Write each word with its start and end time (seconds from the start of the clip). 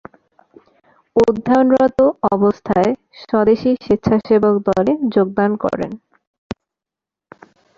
অধ্যয়নরত 1.15 1.99
অবস্থায় 2.31 2.91
স্বদেশী 3.23 3.71
স্বেচ্ছাসেবক 3.83 4.55
দলে 4.67 4.93
যোগদান 5.15 5.51
করেন। 5.63 5.91